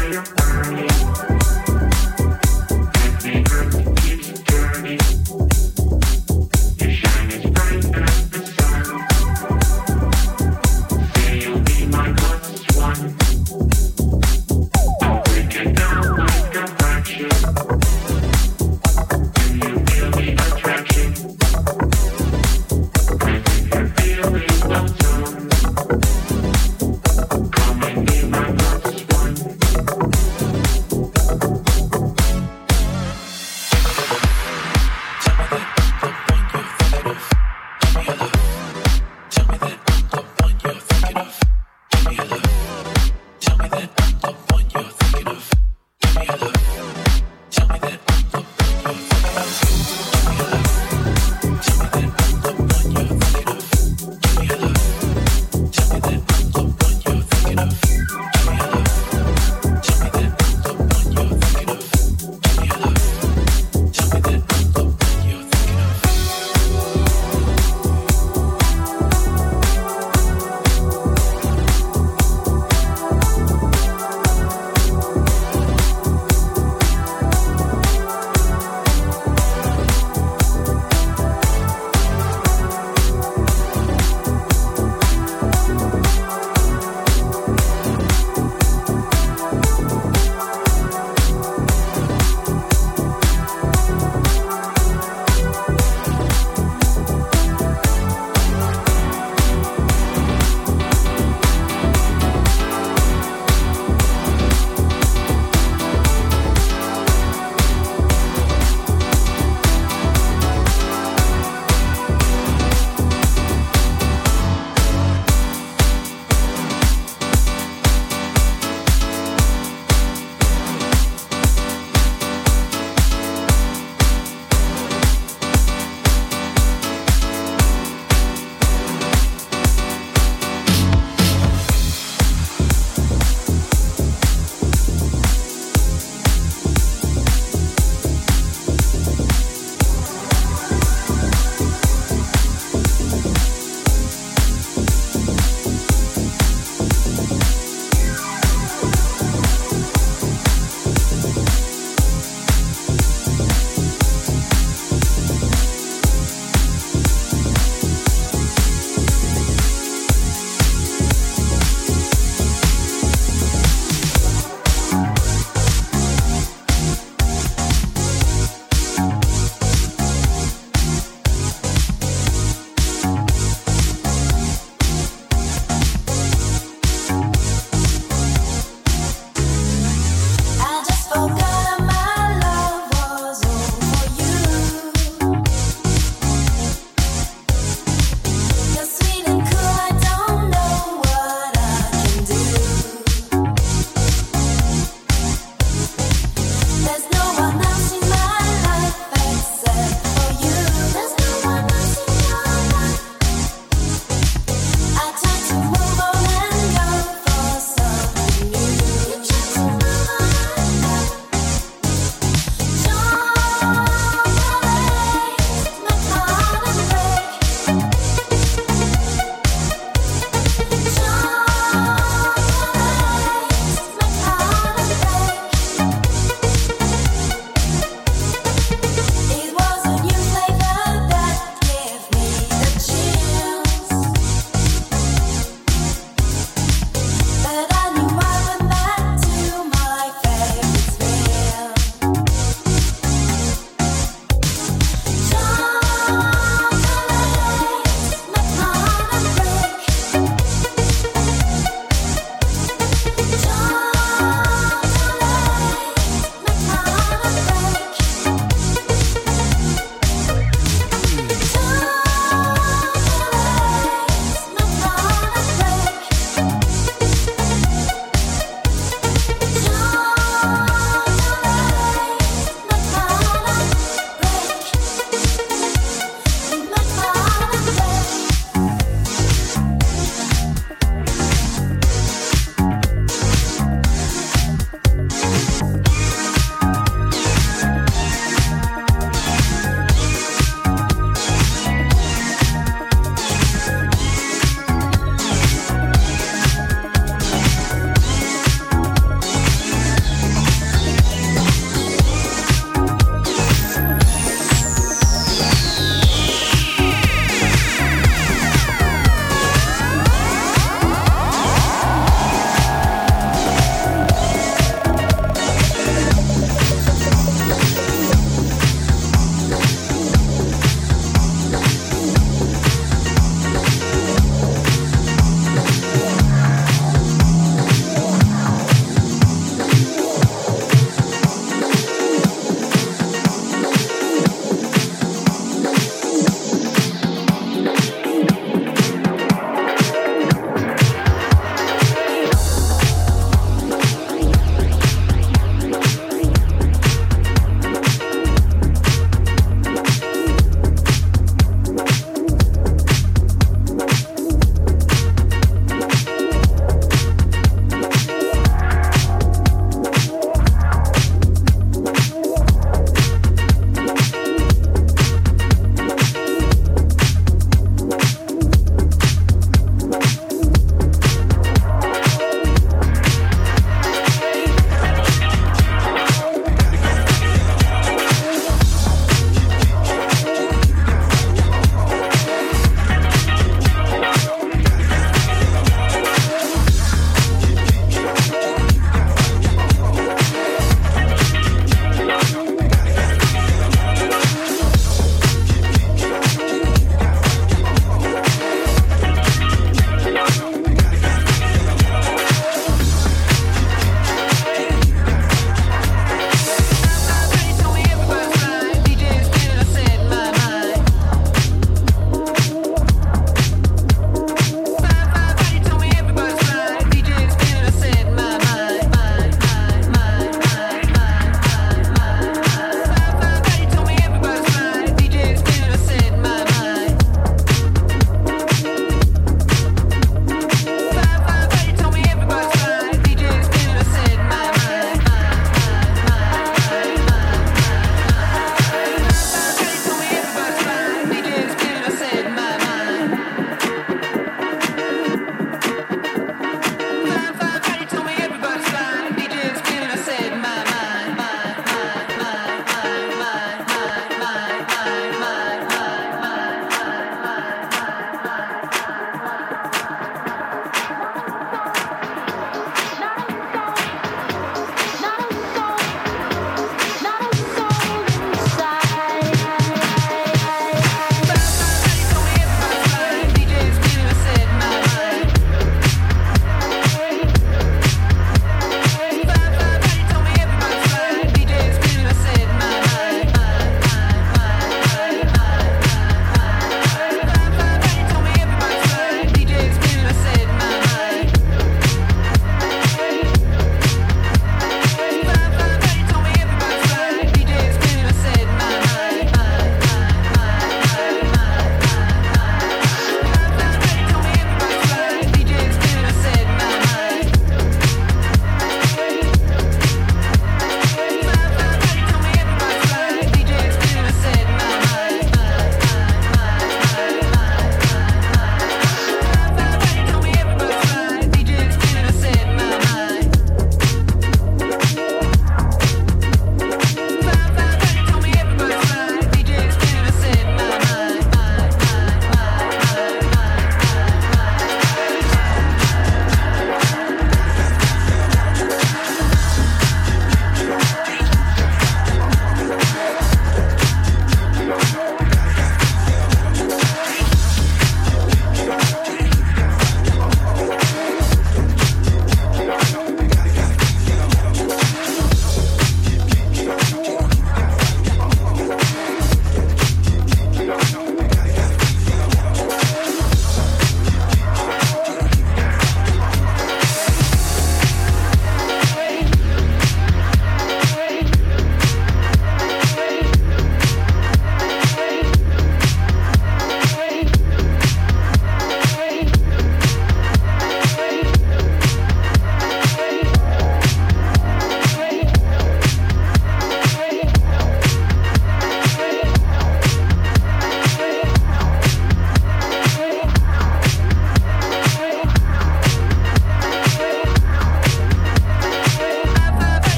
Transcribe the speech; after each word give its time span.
Bye. 0.00 0.49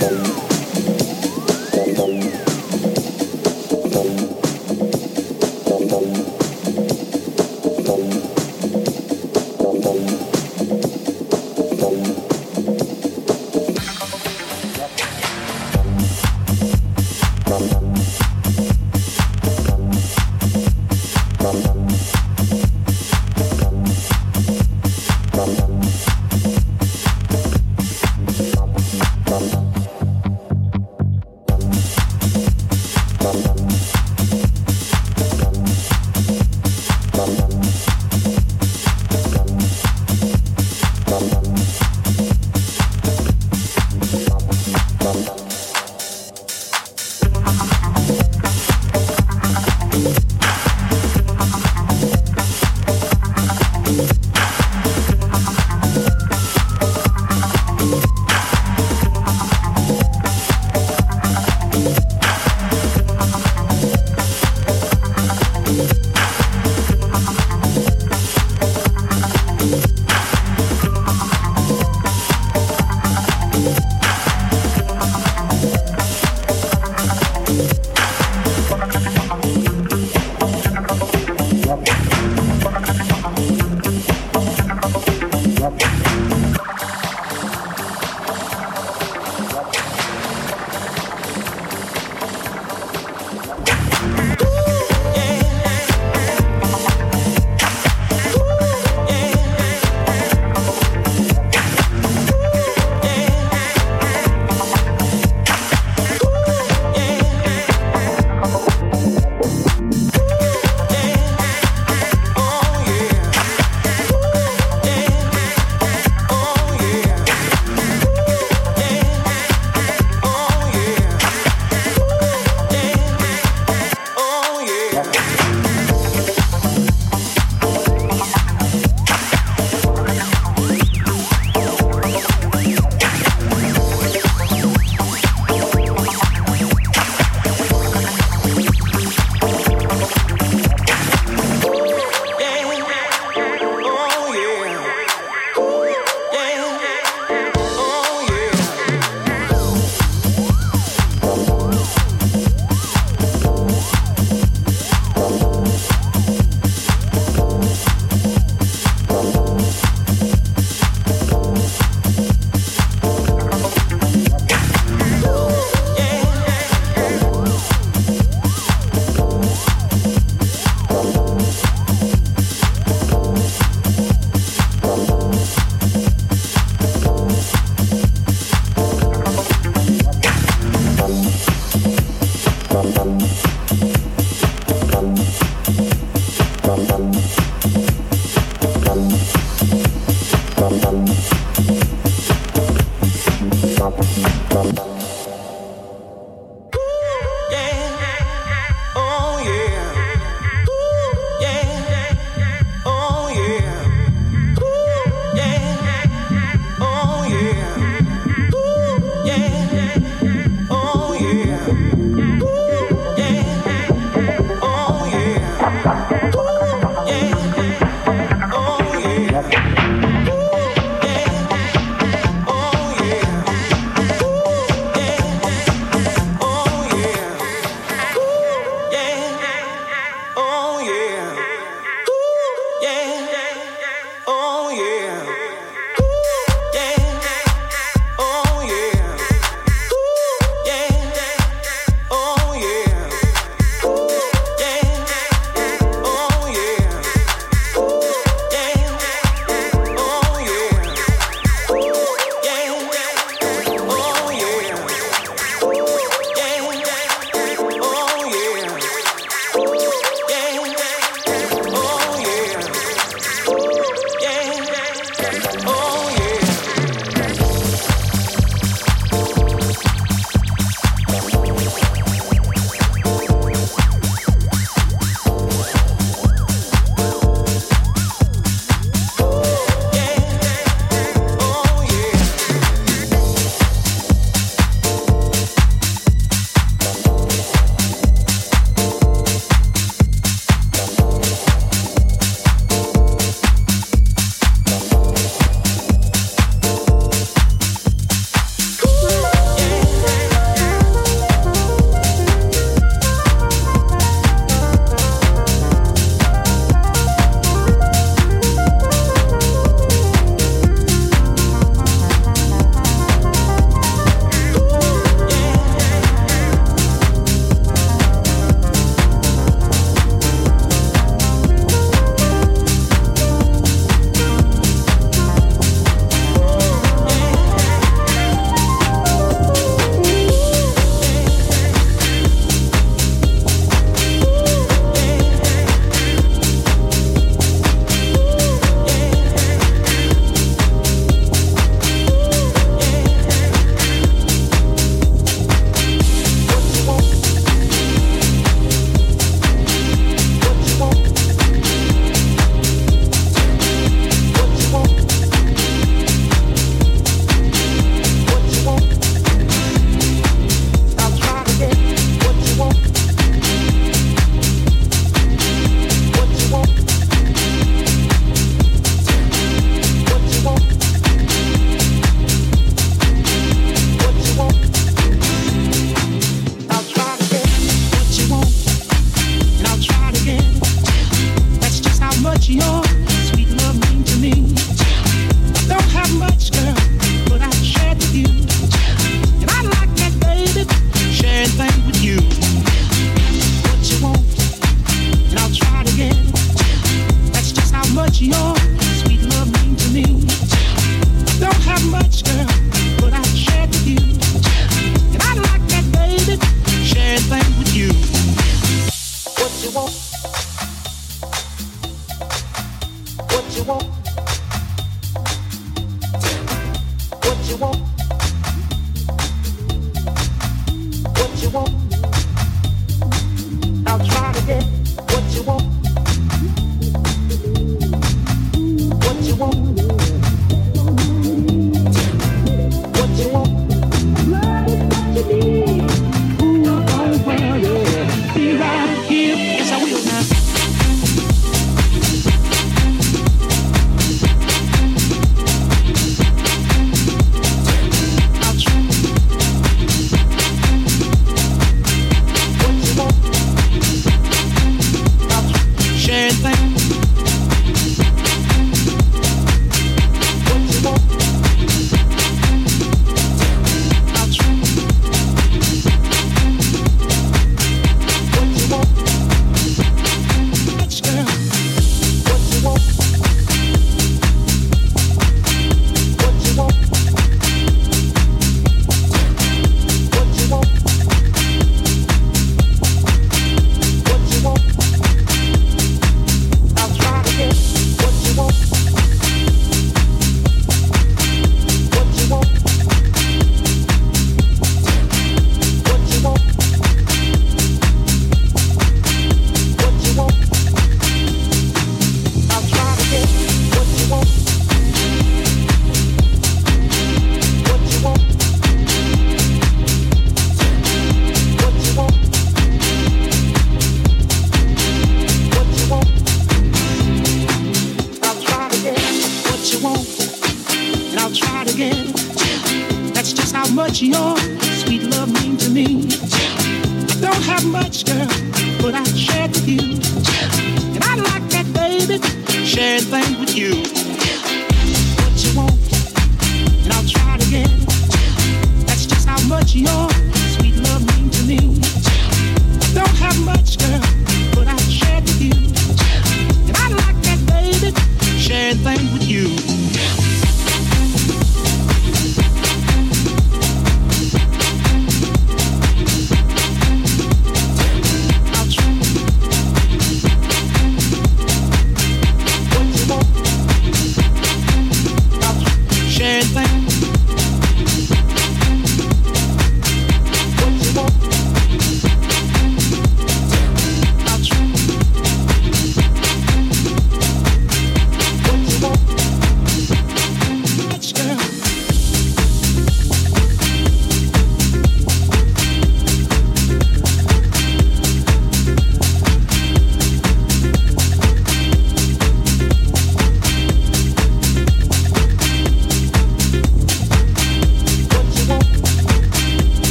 Yeah, 0.00 0.30